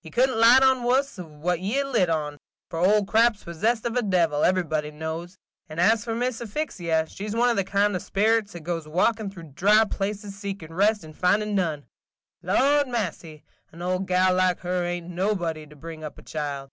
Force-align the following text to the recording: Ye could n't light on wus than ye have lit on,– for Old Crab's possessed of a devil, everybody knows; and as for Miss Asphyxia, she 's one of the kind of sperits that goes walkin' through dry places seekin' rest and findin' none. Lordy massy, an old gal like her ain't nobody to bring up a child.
Ye 0.00 0.10
could 0.10 0.30
n't 0.30 0.38
light 0.38 0.62
on 0.62 0.84
wus 0.84 1.16
than 1.16 1.42
ye 1.62 1.74
have 1.74 1.88
lit 1.88 2.08
on,– 2.08 2.38
for 2.70 2.78
Old 2.78 3.06
Crab's 3.06 3.44
possessed 3.44 3.84
of 3.84 3.94
a 3.94 4.00
devil, 4.00 4.42
everybody 4.42 4.90
knows; 4.90 5.36
and 5.68 5.78
as 5.78 6.02
for 6.02 6.14
Miss 6.14 6.40
Asphyxia, 6.40 7.06
she 7.10 7.28
's 7.28 7.34
one 7.34 7.50
of 7.50 7.56
the 7.56 7.62
kind 7.64 7.94
of 7.94 8.00
sperits 8.00 8.52
that 8.54 8.60
goes 8.60 8.88
walkin' 8.88 9.28
through 9.30 9.52
dry 9.52 9.84
places 9.84 10.34
seekin' 10.34 10.72
rest 10.72 11.04
and 11.04 11.14
findin' 11.14 11.54
none. 11.54 11.84
Lordy 12.42 12.88
massy, 12.90 13.44
an 13.70 13.82
old 13.82 14.06
gal 14.08 14.32
like 14.34 14.60
her 14.60 14.82
ain't 14.82 15.10
nobody 15.10 15.66
to 15.66 15.76
bring 15.76 16.02
up 16.02 16.16
a 16.16 16.22
child. 16.22 16.70